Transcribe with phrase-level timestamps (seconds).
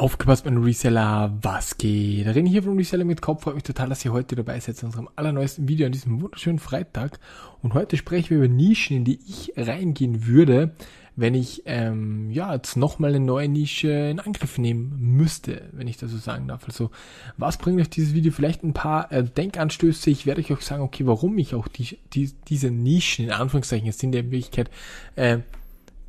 [0.00, 2.26] Aufgepasst, mein Reseller, was geht?
[2.26, 3.42] René hier vom Reseller mit Kopf.
[3.42, 6.58] Freut mich total, dass ihr heute dabei seid zu unserem allerneuesten Video an diesem wunderschönen
[6.58, 7.20] Freitag.
[7.60, 10.74] Und heute sprechen wir über Nischen, in die ich reingehen würde,
[11.16, 15.98] wenn ich ähm, ja jetzt nochmal eine neue Nische in Angriff nehmen müsste, wenn ich
[15.98, 16.64] das so sagen darf.
[16.64, 16.90] Also
[17.36, 18.32] was bringt euch dieses Video?
[18.32, 20.08] Vielleicht ein paar äh, Denkanstöße.
[20.08, 23.90] Ich werde euch auch sagen, okay, warum ich auch die, die, diese Nischen, in Anführungszeichen,
[23.90, 24.70] es sind ja in Wirklichkeit
[25.16, 25.40] äh,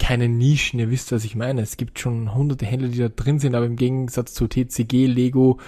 [0.02, 1.62] keine Nischen, ihr wisst, was ich meine.
[1.62, 5.60] Es gibt schon hunderte Händler, die da drin sind, aber im Gegensatz zu TCG, Lego,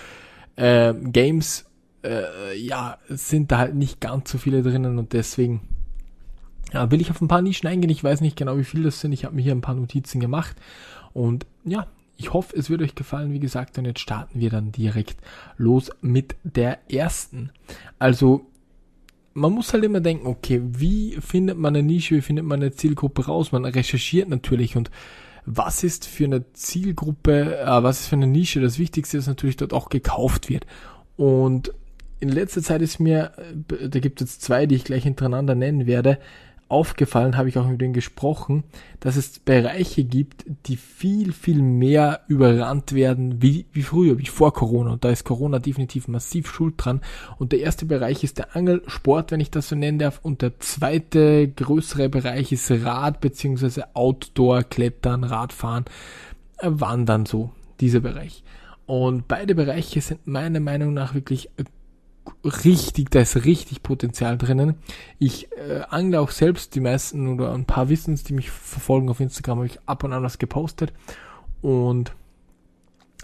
[0.56, 1.66] äh, Games,
[2.04, 5.62] äh, ja, sind da halt nicht ganz so viele drinnen und deswegen
[6.74, 7.92] ja, will ich auf ein paar Nischen eingehen.
[7.92, 9.12] Ich weiß nicht genau, wie viele das sind.
[9.12, 10.58] Ich habe mir hier ein paar Notizen gemacht
[11.14, 11.86] und ja,
[12.18, 15.18] ich hoffe, es wird euch gefallen, wie gesagt, und jetzt starten wir dann direkt
[15.58, 17.52] los mit der ersten.
[18.00, 18.48] Also,
[19.34, 22.72] man muss halt immer denken, okay, wie findet man eine Nische, wie findet man eine
[22.72, 23.52] Zielgruppe raus?
[23.52, 24.92] Man recherchiert natürlich und
[25.46, 29.58] was ist für eine Zielgruppe, äh, was ist für eine Nische das Wichtigste, dass natürlich
[29.58, 30.66] dort auch gekauft wird.
[31.18, 31.74] Und
[32.20, 35.86] in letzter Zeit ist mir, äh, da gibt es zwei, die ich gleich hintereinander nennen
[35.86, 36.20] werde,
[36.74, 38.64] aufgefallen, habe ich auch mit denen gesprochen,
[39.00, 44.54] dass es Bereiche gibt, die viel, viel mehr überrannt werden wie, wie früher, wie vor
[44.54, 44.92] Corona.
[44.92, 47.02] Und da ist Corona definitiv massiv schuld dran.
[47.38, 50.20] Und der erste Bereich ist der Angelsport, wenn ich das so nennen darf.
[50.24, 53.84] Und der zweite größere Bereich ist Rad bzw.
[53.94, 55.86] Outdoor, Klettern, Radfahren,
[56.58, 58.44] äh, Wandern so, dieser Bereich.
[58.86, 61.50] Und beide Bereiche sind meiner Meinung nach wirklich
[62.44, 64.76] richtig, da ist richtig Potenzial drinnen.
[65.20, 69.10] Ich äh, angle auch selbst, die meisten oder ein paar wissen es, die mich verfolgen
[69.10, 70.94] auf Instagram, habe ich ab und an was gepostet.
[71.62, 72.14] Und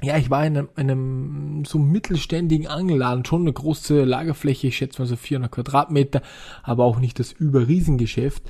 [0.01, 5.01] ja, ich war in einem, einem so mittelständigen Angelladen, schon eine große Lagerfläche, ich schätze
[5.01, 6.21] mal so 400 Quadratmeter,
[6.63, 8.43] aber auch nicht das Überriesengeschäft.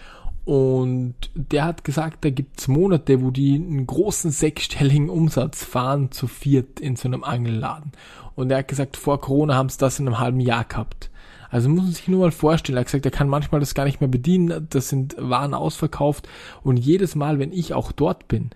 [0.50, 6.26] Und der hat gesagt, da gibt's Monate, wo die einen großen sechsstelligen Umsatz fahren zu
[6.26, 7.92] viert in so einem Angelladen.
[8.34, 11.12] Und er hat gesagt, vor Corona haben sie das in einem halben Jahr gehabt.
[11.52, 12.78] Also muss man sich nur mal vorstellen.
[12.78, 14.66] Er hat gesagt, er kann manchmal das gar nicht mehr bedienen.
[14.72, 16.28] Das sind Waren ausverkauft.
[16.64, 18.50] Und jedes Mal, wenn ich auch dort bin,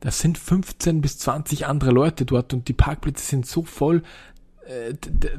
[0.00, 4.02] das sind 15 bis 20 andere Leute dort und die Parkplätze sind so voll,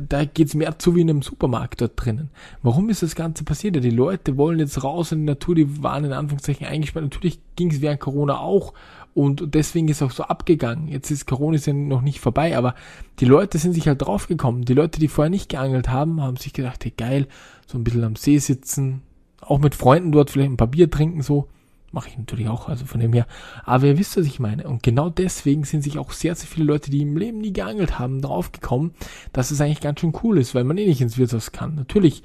[0.07, 2.29] da geht's mehr zu wie in einem Supermarkt dort drinnen.
[2.61, 3.75] Warum ist das Ganze passiert?
[3.75, 7.05] Die Leute wollen jetzt raus in die Natur, die waren in Anführungszeichen eingesperrt.
[7.05, 8.73] Natürlich ging es während Corona auch
[9.15, 10.87] und deswegen ist auch so abgegangen.
[10.87, 12.75] Jetzt ist Corona ist ja noch nicht vorbei, aber
[13.19, 14.65] die Leute sind sich halt draufgekommen.
[14.65, 17.27] Die Leute, die vorher nicht geangelt haben, haben sich gedacht, hey geil,
[17.65, 19.01] so ein bisschen am See sitzen,
[19.41, 21.47] auch mit Freunden dort vielleicht ein paar Bier trinken, so.
[21.95, 23.25] Mache ich natürlich auch, also von dem her.
[23.63, 24.67] Aber ihr wisst, was ich meine.
[24.67, 27.97] Und genau deswegen sind sich auch sehr, sehr viele Leute, die im Leben nie geangelt
[27.97, 28.91] haben, draufgekommen,
[29.31, 31.75] dass es eigentlich ganz schön cool ist, weil man eh nicht ins Wirtshaus kann.
[31.75, 32.21] Natürlich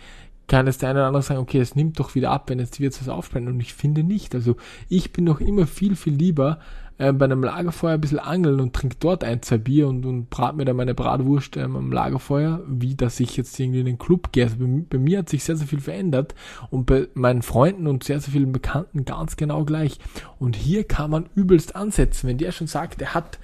[0.48, 2.78] kann es der eine oder andere sagen, okay, es nimmt doch wieder ab, wenn jetzt
[2.78, 3.46] die Wirtshaus aufsperren.
[3.46, 4.34] Und ich finde nicht.
[4.34, 4.56] Also
[4.88, 6.58] ich bin noch immer viel, viel lieber
[7.00, 10.28] äh, bei einem Lagerfeuer ein bisschen angeln und trinke dort ein, zwei Bier und, und
[10.28, 13.98] brat mir dann meine Bratwurst ähm, am Lagerfeuer, wie dass ich jetzt irgendwie in den
[13.98, 14.44] Club gehe.
[14.44, 16.34] Also bei, bei, mir hat sich sehr, sehr viel verändert
[16.70, 19.98] und bei meinen Freunden und sehr, sehr vielen Bekannten ganz genau gleich.
[20.38, 22.28] Und hier kann man übelst ansetzen.
[22.28, 23.38] Wenn der schon sagt, er hat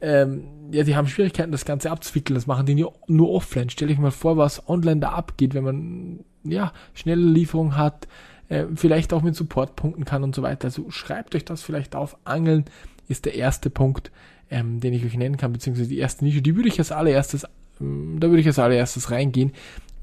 [0.00, 2.34] ähm, ja, die haben Schwierigkeiten, das Ganze abzuwickeln.
[2.34, 3.68] Das machen die nur, nur offline.
[3.68, 8.08] Stell dich mal vor, was online da abgeht, wenn man ja schnelle Lieferung hat,
[8.52, 10.66] äh, vielleicht auch mit Support punkten kann und so weiter.
[10.66, 12.18] Also schreibt euch das vielleicht auf.
[12.24, 12.66] Angeln
[13.08, 14.12] ist der erste Punkt,
[14.50, 16.42] ähm, den ich euch nennen kann, beziehungsweise die erste Nische.
[16.42, 17.46] Die würde ich als allererstes,
[17.80, 19.52] ähm, da würde ich als allererstes reingehen.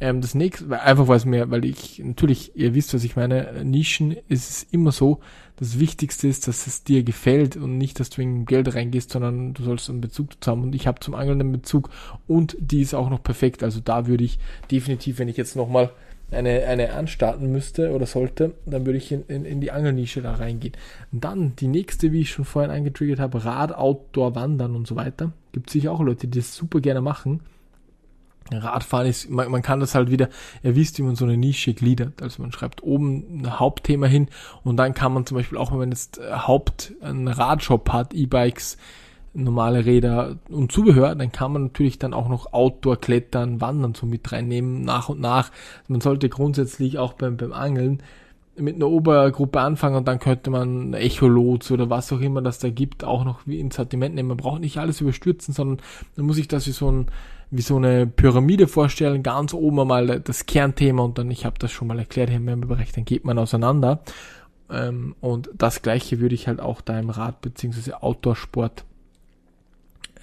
[0.01, 3.63] Ähm, das nächste, einfach weil es mir, weil ich, natürlich, ihr wisst, was ich meine,
[3.63, 5.19] Nischen ist es immer so,
[5.57, 9.53] das Wichtigste ist, dass es dir gefällt und nicht, dass du in Geld reingehst, sondern
[9.53, 10.63] du sollst einen Bezug dazu haben.
[10.63, 11.89] Und ich habe zum Angeln einen Bezug
[12.27, 13.61] und die ist auch noch perfekt.
[13.61, 14.39] Also da würde ich
[14.71, 15.91] definitiv, wenn ich jetzt nochmal
[16.31, 20.33] eine, eine anstarten müsste oder sollte, dann würde ich in, in, in die Angelnische da
[20.33, 20.73] reingehen.
[21.11, 25.31] Dann die nächste, wie ich schon vorhin eingetriggert habe, Rad, Outdoor, Wandern und so weiter.
[25.51, 27.41] Gibt sicher auch Leute, die das super gerne machen.
[28.51, 30.29] Radfahren ist, man, man kann das halt wieder,
[30.63, 32.21] ihr wisst, wie man so eine Nische gliedert.
[32.21, 34.27] Also man schreibt oben ein Hauptthema hin
[34.63, 38.13] und dann kann man zum Beispiel auch, wenn man jetzt äh, Haupt einen Radshop hat,
[38.13, 38.77] E-Bikes,
[39.33, 44.05] normale Räder und Zubehör, dann kann man natürlich dann auch noch Outdoor, Klettern, Wandern so
[44.05, 45.51] mit reinnehmen, nach und nach.
[45.87, 48.01] Man sollte grundsätzlich auch beim, beim Angeln
[48.57, 52.69] mit einer Obergruppe anfangen und dann könnte man Echolot oder was auch immer das da
[52.69, 54.29] gibt, auch noch wie ins Sortiment nehmen.
[54.29, 55.77] Man braucht nicht alles überstürzen, sondern
[56.15, 57.07] man muss sich das wie so ein
[57.51, 61.71] wie so eine Pyramide vorstellen, ganz oben einmal das Kernthema und dann, ich habe das
[61.71, 64.01] schon mal erklärt hier im Bereich, dann geht man auseinander.
[64.69, 67.93] Ähm, und das gleiche würde ich halt auch da im Rad bzw.
[67.93, 68.85] Outdoor-Sport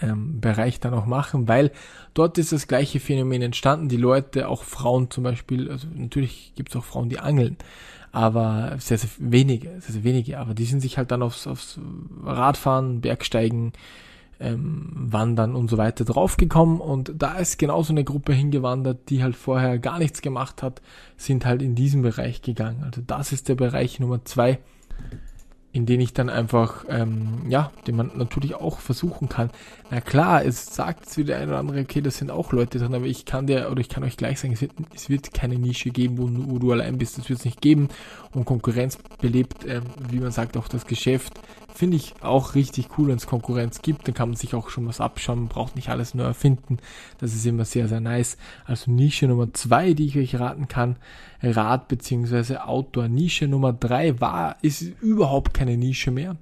[0.02, 1.70] ähm, Bereich dann auch machen, weil
[2.14, 3.88] dort ist das gleiche Phänomen entstanden.
[3.88, 7.56] Die Leute, auch Frauen zum Beispiel, also natürlich gibt es auch Frauen, die angeln,
[8.12, 11.78] aber sehr, sehr wenige, sehr, sehr wenige, aber die sind sich halt dann aufs, aufs
[12.25, 13.72] Radfahren, Bergsteigen,
[14.38, 19.34] ähm, Wandern und so weiter draufgekommen und da ist genauso eine Gruppe hingewandert, die halt
[19.34, 20.82] vorher gar nichts gemacht hat,
[21.16, 22.82] sind halt in diesen Bereich gegangen.
[22.84, 24.58] Also das ist der Bereich Nummer zwei,
[25.76, 29.50] in den ich dann einfach, ähm, ja, den man natürlich auch versuchen kann.
[29.90, 32.94] Na klar, es sagt wieder der eine oder andere, okay, das sind auch Leute drin,
[32.94, 35.58] aber ich kann dir, oder ich kann euch gleich sagen, es wird, es wird keine
[35.58, 37.88] Nische geben, wo, wo du allein bist, das wird es nicht geben.
[38.32, 41.34] Und Konkurrenz belebt, ähm, wie man sagt, auch das Geschäft.
[41.76, 44.87] Finde ich auch richtig cool, wenn es Konkurrenz gibt, dann kann man sich auch schon
[44.87, 46.78] was abschauen, man braucht nicht alles nur erfinden.
[47.19, 48.38] Das ist immer sehr, sehr nice.
[48.64, 50.96] Also Nische Nummer zwei, die ich euch raten kann,
[51.43, 52.56] Rad bzw.
[52.56, 53.08] Outdoor.
[53.08, 56.37] Nische Nummer drei war, ist überhaupt keine Nische mehr.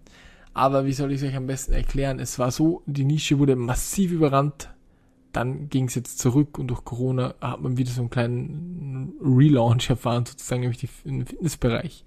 [0.52, 2.20] Aber wie soll ich es euch am besten erklären?
[2.20, 4.68] Es war so, die Nische wurde massiv überrannt.
[5.32, 9.90] Dann ging es jetzt zurück und durch Corona hat man wieder so einen kleinen Relaunch
[9.90, 12.04] erfahren, sozusagen nämlich im Fitnessbereich.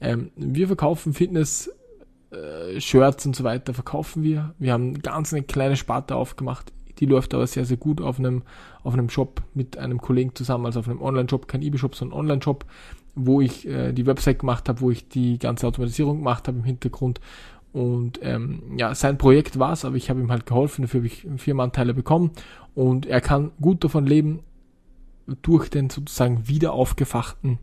[0.00, 1.68] Ähm, wir verkaufen Fitness
[2.34, 4.54] äh, Shirts und so weiter verkaufen wir.
[4.58, 6.72] Wir haben ganz eine kleine Sparte aufgemacht.
[6.98, 8.42] Die läuft aber sehr, sehr gut auf einem,
[8.82, 12.64] auf einem Shop mit einem Kollegen zusammen, also auf einem Online-Shop, kein eBay-Shop, sondern Online-Shop,
[13.14, 16.64] wo ich äh, die Website gemacht habe, wo ich die ganze Automatisierung gemacht habe im
[16.64, 17.20] Hintergrund.
[17.72, 21.08] Und ähm, ja, sein Projekt war es, aber ich habe ihm halt geholfen, dafür habe
[21.08, 22.30] ich vier Mannteile bekommen
[22.76, 24.40] und er kann gut davon leben,
[25.42, 27.58] durch den sozusagen wieder aufgefachten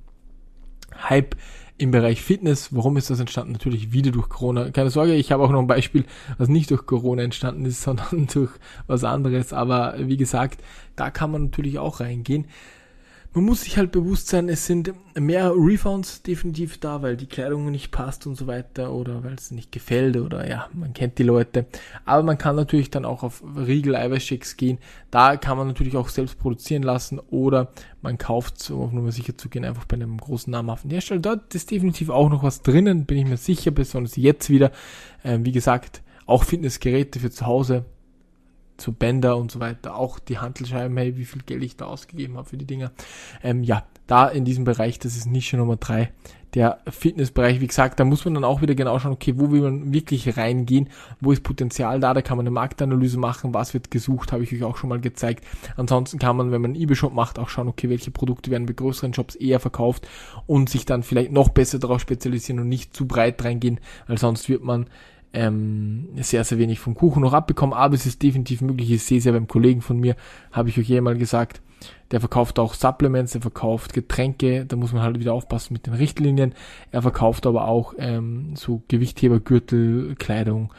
[1.10, 1.36] Hype
[1.82, 2.70] im Bereich Fitness.
[2.76, 3.54] Warum ist das entstanden?
[3.54, 4.70] Natürlich wieder durch Corona.
[4.70, 6.06] Keine Sorge, ich habe auch noch ein Beispiel,
[6.38, 8.52] was nicht durch Corona entstanden ist, sondern durch
[8.88, 9.52] was anderes.
[9.52, 10.62] Aber wie gesagt,
[10.96, 12.46] da kann man natürlich auch reingehen
[13.34, 17.72] man muss sich halt bewusst sein, es sind mehr Refunds definitiv da, weil die Kleidung
[17.72, 21.24] nicht passt und so weiter oder weil es nicht gefällt oder ja, man kennt die
[21.24, 21.66] Leute.
[22.04, 24.80] Aber man kann natürlich dann auch auf Riegel Eiweißshakes gehen.
[25.12, 29.38] Da kann man natürlich auch selbst produzieren lassen oder man kauft, um auf Nummer sicher
[29.38, 31.22] zu gehen, einfach bei einem großen namhaften Hersteller.
[31.22, 34.72] Dort ist definitiv auch noch was drinnen, bin ich mir sicher, besonders jetzt wieder.
[35.24, 37.86] Ähm, wie gesagt, auch Fitnessgeräte für zu Hause
[38.82, 42.38] zu Bänder und so weiter, auch die Handelscheiben, hey, wie viel Geld ich da ausgegeben
[42.38, 42.92] habe für die Dinger.
[43.44, 46.12] Ähm, ja, da in diesem Bereich, das ist Nische Nummer drei,
[46.54, 49.62] der Fitnessbereich, wie gesagt, da muss man dann auch wieder genau schauen, okay, wo will
[49.62, 50.90] man wirklich reingehen,
[51.22, 54.54] wo ist Potenzial da, da kann man eine Marktanalyse machen, was wird gesucht, habe ich
[54.54, 55.46] euch auch schon mal gezeigt.
[55.78, 58.74] Ansonsten kann man, wenn man einen eBay-Shop macht, auch schauen, okay, welche Produkte werden bei
[58.74, 60.08] größeren Shops eher verkauft
[60.46, 64.50] und sich dann vielleicht noch besser darauf spezialisieren und nicht zu breit reingehen, weil sonst
[64.50, 64.88] wird man
[65.34, 68.92] ähm, sehr, sehr wenig vom Kuchen noch abbekommen, aber es ist definitiv möglich.
[68.92, 70.16] Ich sehe es ja beim Kollegen von mir,
[70.52, 71.62] habe ich euch eh mal gesagt,
[72.12, 75.94] der verkauft auch Supplements, der verkauft Getränke, da muss man halt wieder aufpassen mit den
[75.94, 76.54] Richtlinien.
[76.92, 80.74] Er verkauft aber auch ähm, so Gewichthebergürtel, Kleidung,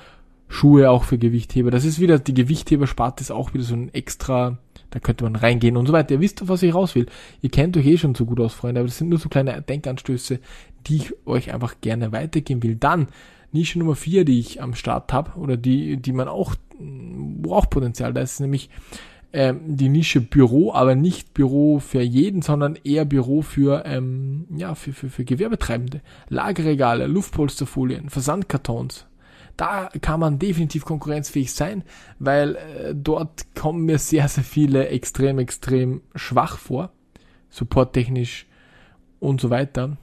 [0.49, 1.71] Schuhe auch für Gewichtheber.
[1.71, 4.59] Das ist wieder, die Gewichthebersparte ist auch wieder so ein extra,
[4.93, 6.13] da könnte man reingehen und so weiter.
[6.13, 7.07] Ihr wisst, auf was ich raus will.
[7.41, 9.61] Ihr kennt euch eh schon so gut aus, Freunde, aber das sind nur so kleine
[9.61, 10.39] Denkanstöße,
[10.87, 12.77] die ich euch einfach gerne weitergeben will.
[12.77, 13.09] Dann
[13.53, 17.69] Nische Nummer vier, die ich am Start habe, oder die, die man auch, wo auch
[17.69, 18.71] Potenzial da ist, nämlich
[19.35, 24.75] ähm, die Nische Büro, aber nicht Büro für jeden, sondern eher Büro für, ähm, ja,
[24.75, 26.03] für, für, für Gewerbetreibende.
[26.29, 29.07] Lagerregale, Luftpolsterfolien, Versandkartons.
[29.57, 31.85] Da kann man definitiv konkurrenzfähig sein,
[32.19, 36.91] weil äh, dort kommen mir sehr, sehr viele extrem, extrem schwach vor.
[37.51, 38.47] Supporttechnisch
[39.21, 39.97] und so weiter.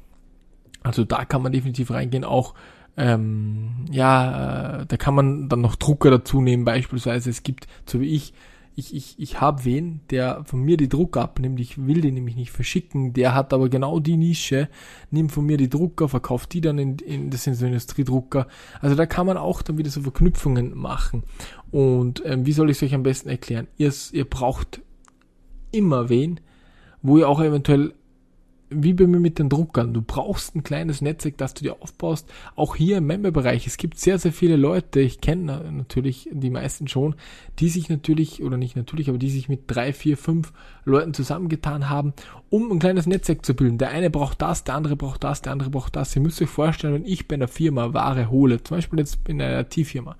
[0.83, 2.53] Also da kann man definitiv reingehen, auch
[2.99, 7.29] ähm, ja, äh, da kann man dann noch Drucker dazu nehmen, beispielsweise.
[7.29, 8.33] Es gibt, so wie ich,
[8.79, 12.35] ich, ich, ich habe wen, der von mir die Drucker abnimmt, ich will den nämlich
[12.35, 14.69] nicht verschicken, der hat aber genau die Nische,
[15.11, 18.47] nimmt von mir die Drucker, verkauft die dann in, in das sind so Industriedrucker.
[18.81, 21.23] Also da kann man auch dann wieder so Verknüpfungen machen.
[21.71, 23.67] Und ähm, wie soll ich es euch am besten erklären?
[23.77, 24.81] Ihr, ihr braucht
[25.71, 26.39] immer wen,
[27.01, 27.93] wo ihr auch eventuell
[28.69, 29.93] wie bei mir mit den Druckern.
[29.93, 32.31] Du brauchst ein kleines Netzwerk, das du dir aufbaust.
[32.55, 33.67] Auch hier im Member-Bereich.
[33.67, 37.15] Es gibt sehr, sehr viele Leute, ich kenne natürlich die meisten schon,
[37.59, 40.53] die sich natürlich, oder nicht natürlich, aber die sich mit drei, vier, fünf
[40.85, 42.13] Leuten zusammengetan haben,
[42.49, 43.77] um ein kleines Netzwerk zu bilden.
[43.77, 46.15] Der eine braucht das, der andere braucht das, der andere braucht das.
[46.15, 49.41] Ihr müsst euch vorstellen, wenn ich bei einer Firma Ware hole, zum Beispiel jetzt in
[49.41, 50.15] einer IT-Firma,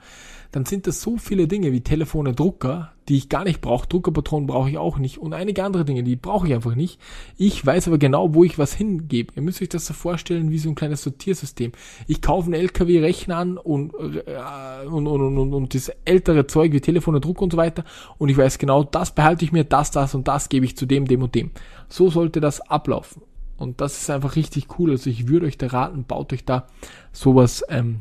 [0.51, 3.87] dann sind das so viele Dinge wie Telefone, Drucker, die ich gar nicht brauche.
[3.87, 6.99] Druckerpatronen brauche ich auch nicht und einige andere Dinge, die brauche ich einfach nicht.
[7.37, 9.33] Ich weiß aber genau, wo ich was hingebe.
[9.35, 11.71] Ihr müsst euch das so vorstellen wie so ein kleines Sortiersystem.
[12.07, 16.81] Ich kaufe einen LKW-Rechner an und, äh, und, und, und, und das ältere Zeug wie
[16.81, 17.83] Telefone, Drucker und so weiter
[18.17, 20.87] und ich weiß genau, das behalte ich mir, das, das und das gebe ich zu
[20.87, 21.51] dem, dem und dem.
[21.89, 23.21] So sollte das ablaufen.
[23.57, 24.91] Und das ist einfach richtig cool.
[24.91, 26.67] Also ich würde euch da raten, baut euch da
[27.11, 27.99] sowas ähm,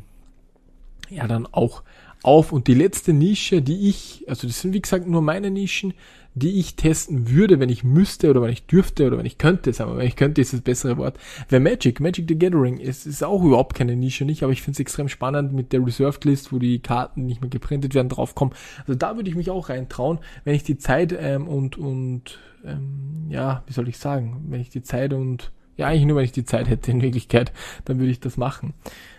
[1.10, 1.82] ja dann auch
[2.22, 2.52] auf.
[2.52, 5.94] Und die letzte Nische, die ich, also das sind wie gesagt nur meine Nischen,
[6.34, 9.72] die ich testen würde, wenn ich müsste oder wenn ich dürfte oder wenn ich könnte,
[9.72, 12.00] sagen wir, wenn ich könnte ist das bessere Wort, wäre Magic.
[12.00, 15.08] Magic the Gathering ist, ist auch überhaupt keine Nische nicht, aber ich finde es extrem
[15.08, 18.54] spannend mit der Reserved List, wo die Karten nicht mehr geprintet werden, draufkommen.
[18.80, 23.26] Also da würde ich mich auch reintrauen, wenn ich die Zeit ähm, und, und ähm,
[23.30, 26.32] ja, wie soll ich sagen, wenn ich die Zeit und ja, eigentlich nur, wenn ich
[26.32, 27.52] die Zeit hätte in Wirklichkeit,
[27.84, 28.74] dann würde ich das machen.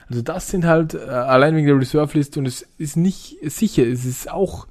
[0.10, 3.86] Also das sind halt, äh, allein wegen der Reserve List und es ist nicht sicher,
[3.86, 4.68] es ist auch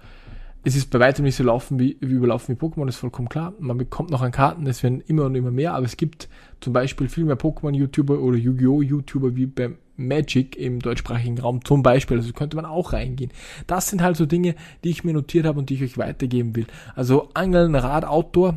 [0.64, 3.54] es ist bei weitem nicht so laufen wie, wie überlaufen wie Pokémon, ist vollkommen klar.
[3.58, 6.28] Man bekommt noch an Karten, es werden immer und immer mehr, aber es gibt
[6.60, 8.82] zum Beispiel viel mehr Pokémon-YouTuber oder Yu-Gi-Oh!
[8.82, 12.18] YouTuber wie bei Magic im deutschsprachigen Raum zum Beispiel.
[12.18, 13.30] Also könnte man auch reingehen.
[13.66, 14.54] Das sind halt so Dinge,
[14.84, 16.66] die ich mir notiert habe und die ich euch weitergeben will.
[16.94, 18.54] Also Angeln, Rad, Outdoor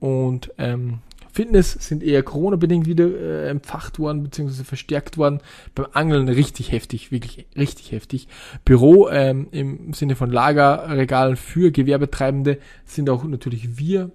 [0.00, 0.98] und ähm,
[1.36, 5.40] Fitness sind eher Corona-bedingt wieder äh, empfacht worden, beziehungsweise verstärkt worden.
[5.74, 8.26] Beim Angeln richtig heftig, wirklich richtig heftig.
[8.64, 14.12] Büro ähm, im Sinne von Lagerregalen für Gewerbetreibende sind auch natürlich wir,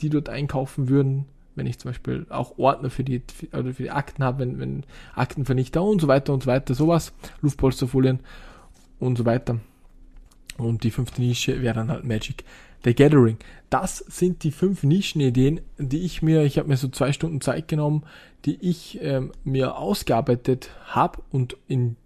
[0.00, 1.26] die dort einkaufen würden.
[1.54, 4.82] Wenn ich zum Beispiel auch Ordner für die, oder für die Akten habe, wenn, wenn
[5.14, 8.18] Aktenvernichter und so weiter und so weiter, sowas, Luftpolsterfolien
[8.98, 9.60] und so weiter.
[10.58, 12.42] Und die fünfte Nische wäre dann halt Magic.
[12.86, 13.36] The Gathering.
[13.68, 17.66] Das sind die fünf Nischenideen, die ich mir, ich habe mir so zwei Stunden Zeit
[17.66, 18.04] genommen,
[18.44, 21.96] die ich ähm, mir ausgearbeitet habe und in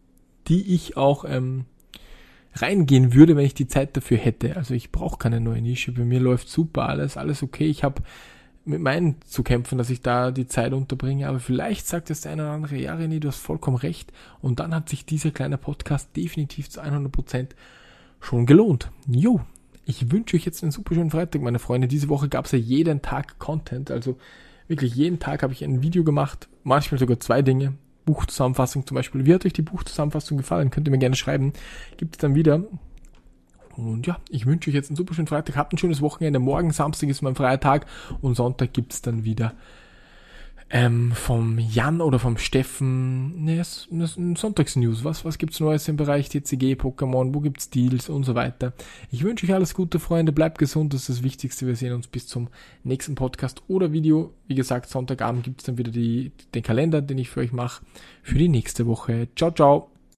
[0.49, 1.67] die ich auch ähm,
[2.55, 4.57] reingehen würde, wenn ich die Zeit dafür hätte.
[4.57, 5.93] Also ich brauche keine neue Nische.
[5.93, 7.67] Bei mir läuft super alles, alles okay.
[7.67, 8.03] Ich habe
[8.65, 11.29] mit meinen zu kämpfen, dass ich da die Zeit unterbringe.
[11.29, 14.15] Aber vielleicht sagt das der eine oder andere, ja René, du hast vollkommen recht.
[14.41, 17.55] Und dann hat sich dieser kleine Podcast definitiv zu 100 Prozent
[18.19, 18.91] schon gelohnt.
[19.07, 19.43] Jo,
[19.85, 21.89] ich wünsche euch jetzt einen super schönen Freitag, meine Freunde.
[21.89, 23.91] Diese Woche gab es ja jeden Tag Content.
[23.91, 24.19] Also
[24.69, 26.49] wirklich jeden Tag habe ich ein Video gemacht.
[26.63, 27.75] Manchmal sogar zwei Dinge.
[28.07, 29.27] Buchzusammenfassung zum Beispiel.
[29.27, 30.71] Wie hat euch die Buchzusammenfassung gefallen?
[30.71, 31.53] Könnt ihr mir gerne schreiben.
[31.97, 32.65] Gibt es dann wieder.
[33.77, 35.57] Und ja, ich wünsche euch jetzt einen super schönen Freitag.
[35.57, 36.39] Habt ein schönes Wochenende.
[36.39, 37.87] Morgen Samstag ist mein freier Tag
[38.21, 39.55] und Sonntag gibt es dann wieder
[40.71, 45.05] ähm, vom Jan oder vom Steffen, ne, Sonntagsnews.
[45.05, 48.73] Was, was gibt's Neues im Bereich TCG, Pokémon, wo gibt's Deals und so weiter.
[49.11, 50.33] Ich wünsche euch alles Gute, Freunde.
[50.33, 51.67] Bleibt gesund, das ist das Wichtigste.
[51.67, 52.49] Wir sehen uns bis zum
[52.85, 54.33] nächsten Podcast oder Video.
[54.47, 57.85] Wie gesagt, Sonntagabend gibt's dann wieder die, den Kalender, den ich für euch mache,
[58.23, 59.29] für die nächste Woche.
[59.35, 60.00] Ciao, ciao.